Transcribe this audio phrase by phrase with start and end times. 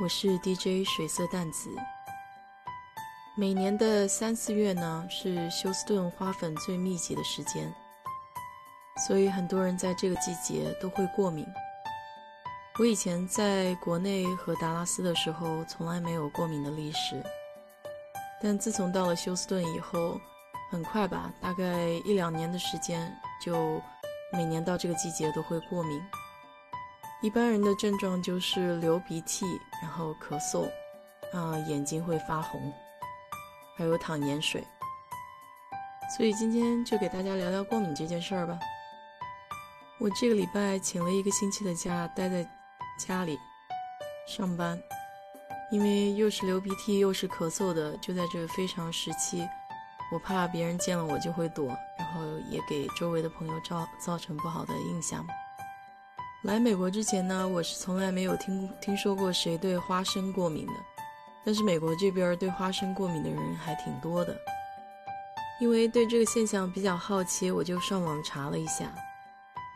[0.00, 1.74] 我是 DJ 水色淡紫。
[3.34, 7.74] 每年的三四月呢，是休斯顿花粉最密集的时间，
[9.08, 11.44] 所以很多人在这个季节都会过敏。
[12.78, 17.20] 我以前在国内和达拉斯的时候，从来没有过敏的历史，
[18.40, 20.16] 但自从到了休斯顿以后，
[20.70, 23.12] 很快吧，大概一两年的时间，
[23.44, 23.82] 就
[24.32, 26.00] 每年到这个季节都会过敏。
[27.20, 29.44] 一般人的症状就是流鼻涕，
[29.82, 30.70] 然后咳嗽，
[31.32, 32.72] 啊，眼睛会发红，
[33.76, 34.64] 还有淌盐水。
[36.16, 38.56] 所以今天就给大家聊聊过敏这件事儿吧。
[39.98, 42.48] 我这个礼拜请了一个星期的假，待在
[43.04, 43.36] 家里
[44.28, 44.80] 上班，
[45.72, 49.44] 因为又是流鼻涕又是咳嗽的，就在这个非常时期，
[50.12, 51.66] 我怕别人见了我就会躲，
[51.98, 55.26] 然后也给周围的朋友造造成不好的印象。
[56.42, 60.72] 来美国之前呢，我是从来没有听听说过谁对花生过敏的，
[61.44, 64.36] 但是美国这边对花生过敏的人还挺多的。
[65.60, 68.94] 因为对这个现象比较好奇，我就上网查了一下。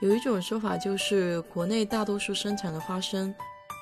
[0.00, 3.34] 有一种说法就是，国内大多数生产的花生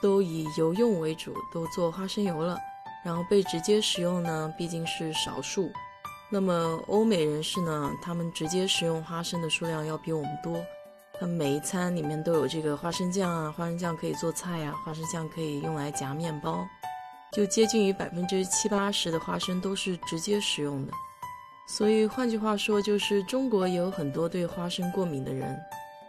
[0.00, 2.56] 都以油用为主，都做花生油了，
[3.04, 5.68] 然后被直接食用呢，毕竟是少数。
[6.30, 10.64] 那么欧美人士呢，他们直接食用花生的数量要比我们多。
[11.20, 16.64] 它每一餐里面都有这个花生酱啊，花生酱可以做菜呀，花生酱可以用来夹面包，
[17.32, 20.92] 就接近于百分之七八十的花生都是直接食用的。
[21.66, 25.58] 所以换句话说，就是中国也有很多对花生过敏的人，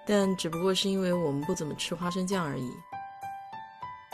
[0.05, 2.71] 但只不过是因为我们不怎么吃花生酱而已。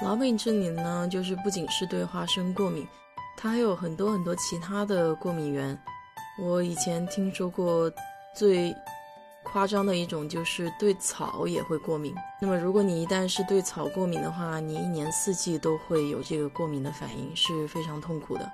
[0.01, 2.87] 老美这里呢，就是不仅是对花生过敏，
[3.35, 5.77] 它还有很多很多其他的过敏源。
[6.39, 7.91] 我以前听说过
[8.33, 8.73] 最。
[9.45, 12.13] 夸张的一种就是对草也会过敏。
[12.41, 18.51] 那么，如果你一旦是对草过敏的话，你一年四季都会有这个过敏的反应，是非常痛苦的。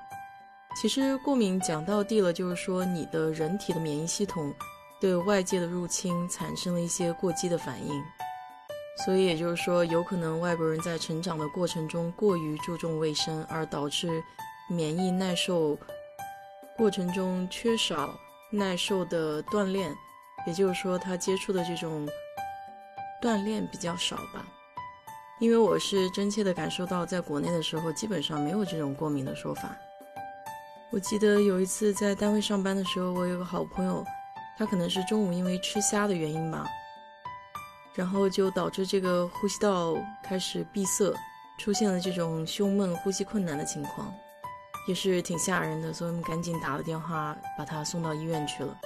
[0.75, 4.53] 其实，过敏讲到地了，就是说你的人体的免疫系统
[4.99, 8.03] 对外界的入侵产生了一些过激的反应。
[9.03, 14.23] 所以，也就是说，有可能外国人在成长的过程中过于注重卫生，而导致
[14.69, 15.77] 免疫耐受
[16.77, 18.13] 过程中缺少
[18.51, 19.93] 耐受的锻炼。
[20.45, 22.07] 也就是说，他接触的这种
[23.21, 24.45] 锻炼比较少吧，
[25.39, 29.75] 因为我是真切的感受到，在国内的时候基本上没有这种过敏的说法。
[30.91, 34.03] 我记得有一次在单位上班的时候，我有个好朋友，
[34.57, 36.67] 他可能是中午因为吃虾的原因吧，
[37.93, 41.13] 然后就导致这个呼吸道开始闭塞，
[41.59, 44.13] 出现了这种胸闷、呼吸困难的情况，
[44.87, 48.77] 也是挺吓人的，所以我们赶紧打了电话把他送到医院去了。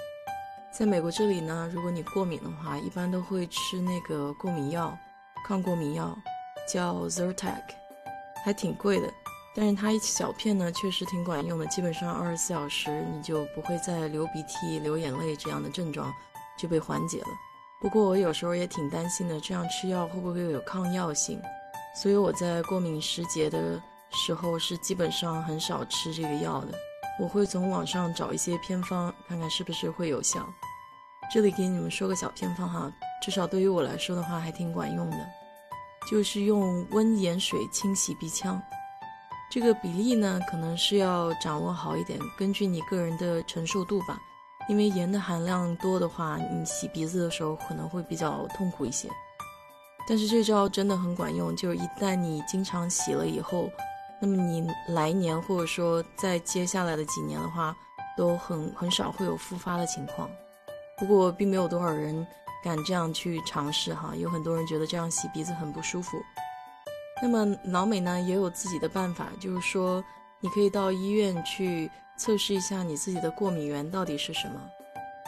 [0.78, 4.94] 在美国这里呢，如果你过敏的话，一般都会吃那个过敏药，
[5.48, 6.14] 抗过敏药，
[6.68, 7.62] 叫 Zyrtec，
[8.44, 9.08] 还挺贵的。
[9.56, 16.14] 但是它一小片呢，确实挺管用的，基本上二十四小时你就不会再流鼻涕、流眼泪这样的症状
[16.58, 17.28] 就被缓解了。
[17.80, 21.42] 不过我有时候也挺担心的，这样吃药会不会有抗药性？
[21.96, 23.82] 所以我在过敏时节的
[24.12, 26.78] 时候是基本上很少吃这个药的。
[27.20, 30.48] 我会从网上找一些偏方，看看是不是会有效。
[31.34, 35.18] 这里给你们说个小偏方哈，至少对于我来说的话还挺管用的，
[36.10, 38.62] 就是用温盐水清洗鼻腔。
[39.50, 44.20] 这个比例呢，可能是要掌握好一点，根据你个人的承受度吧。
[44.68, 49.08] 因为盐的含量多的话，你洗鼻子的时候可能会比较痛苦一些。
[50.08, 53.70] 但是这招真的很管用，就是一旦你经常洗了以后，
[54.22, 57.76] 那么你来年或者说在接下来的几年的话，
[58.18, 60.30] 都很很少会有复发的情况。
[60.98, 62.26] 不过并没有多少人
[62.64, 66.18] 敢这样去尝试哈，有很多人觉得这样洗鼻子很不舒服。
[67.22, 70.04] 那么老美呢也有自己的办法，就是说
[70.40, 74.62] 你可以到医院去测试一下你自己的过敏源到底是什么，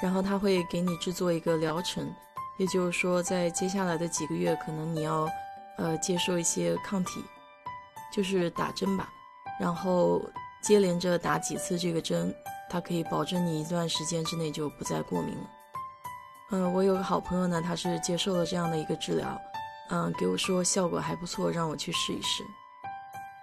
[0.02, 2.10] 然后他会给你制作一个疗程，
[2.58, 5.30] 也就是说在接下来的几个月，可能你要
[5.78, 7.24] 呃接受一些抗体，
[8.12, 9.10] 就是打针吧，
[9.60, 10.22] 然后
[10.62, 12.34] 接连着打几次这个针，
[12.70, 15.50] 它可以保证你一段时间之内就不再过敏了。
[16.52, 19.40] 嗯，我有个好朋友呢，他是接受了这样的一个治疗，
[19.90, 22.44] 嗯，给我说效果还不错，让我去试一试。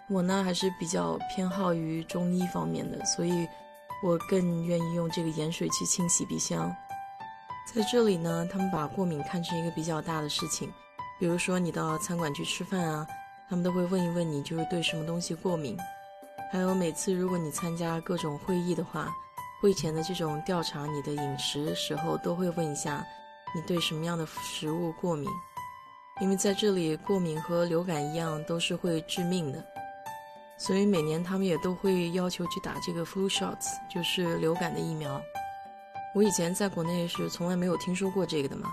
[0.09, 3.47] 我呢还是比较偏好于中医方面的，所以
[4.03, 6.75] 我更愿意用这个盐水去清洗鼻腔。
[7.73, 10.71] 在这里呢，他们把过敏看成一个比较大的事情，
[11.19, 13.07] 比如说你到餐馆去吃饭啊，
[13.49, 15.77] 他们都会问一问你就是对什么东西过敏。
[16.53, 19.13] 还有每次如果你参加各种会议的话，
[19.61, 23.05] 会前的这种调查你的饮食时候，都会问一下
[23.55, 25.29] 你对什么样的食物过敏，
[26.21, 29.65] 因为在这里过敏和流感一样都是会致命的。
[30.57, 35.21] 所以每年他们也都会要求去打这个 flu shots，就是流感的疫苗。
[36.15, 38.71] 我以前在国内是从来没有听说过这个的嘛。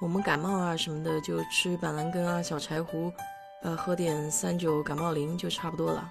[0.00, 3.12] 我们感冒啊什么的就吃板蓝根啊、小柴胡，
[3.62, 6.08] 呃，喝点三九感冒灵就差不多了。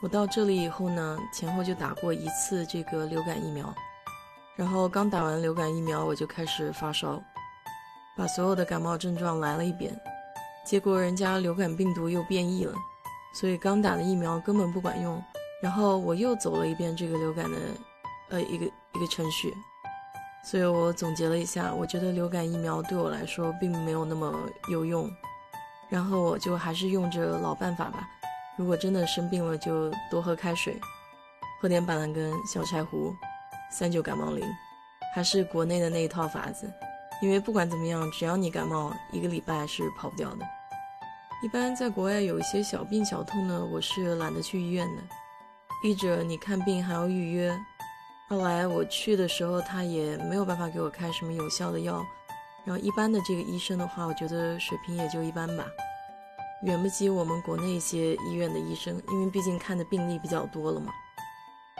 [0.00, 3.74] 我到这里以后呢，前后就打过一次这个流感疫苗，
[4.56, 7.22] 然后刚打完流感疫苗我就开始发烧，
[8.16, 9.94] 把所有的感冒症状来了一遍，
[10.64, 12.74] 结果人家流感病毒又变异了。
[13.34, 15.22] 所以刚打的疫苗根本不管用，
[15.62, 17.58] 然后我又走了一遍这个流感的，
[18.30, 19.52] 呃，一个一个程序。
[20.44, 24.32] 所以我总结了一下，我觉得流感疫苗对我来说并没有那么
[24.70, 25.10] 有用。
[25.88, 28.08] 然后我就还是用着老办法吧，
[28.56, 30.78] 如果真的生病了，就多喝开水，
[31.60, 33.14] 喝点板蓝根、小柴胡、
[33.70, 34.44] 三九感冒灵，
[35.14, 36.70] 还是国内的那一套法子。
[37.20, 40.46] 因为不管怎么样，只要你感冒，一个礼拜是跑不掉的。
[41.42, 45.02] 一般在国外有一些小病小痛呢，我是懒得去医院的。
[45.82, 47.56] 一者你看病还要预约，
[48.28, 52.04] 二来我去的时候他也没有办法给我开什么有效的药。
[52.68, 55.64] 然后一般的这个医生的话，我觉得水平也就一般吧，
[56.64, 60.92] 远不及我们国内一些医院的医生，因为毕竟看的病例比较多了嘛。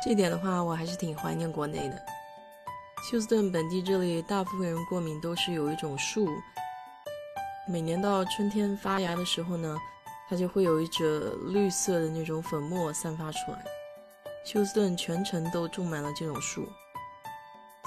[0.03, 2.03] 这点的话，我还是挺怀念国内的。
[3.11, 6.27] 休斯顿本地这里大部分人过敏都是有一种树。
[7.69, 9.77] 每年到春天发芽的时候呢，
[10.27, 13.63] 它就会有一褶绿色的那种粉末散发出来。
[14.43, 16.67] 休斯顿全城都种满了这种树。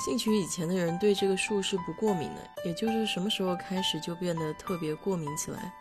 [0.03, 5.71] 兴许以前的人对这个树是不过敏的，也就是什么时候开始就变得特别过敏起来。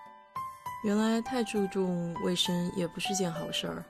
[0.84, 3.82] 原来太注重卫生也不是件好事儿。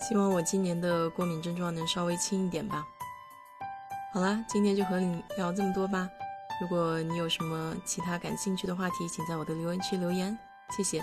[0.00, 2.82] 希望我今年的过敏症状能稍微轻一点吧。
[4.14, 6.08] 好啦，今天就和你聊这么多吧。
[6.58, 10.36] 如果你有什么其他感兴趣的话题，请在我的留言区留言，
[10.74, 11.02] 谢谢。